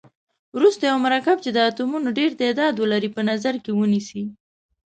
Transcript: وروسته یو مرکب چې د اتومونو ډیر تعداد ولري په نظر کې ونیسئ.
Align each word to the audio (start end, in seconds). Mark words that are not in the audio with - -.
وروسته 0.57 0.83
یو 0.89 0.97
مرکب 1.05 1.37
چې 1.43 1.49
د 1.53 1.57
اتومونو 1.69 2.09
ډیر 2.17 2.31
تعداد 2.41 2.73
ولري 2.77 3.09
په 3.15 3.21
نظر 3.29 3.55
کې 3.63 3.71
ونیسئ. 3.79 4.23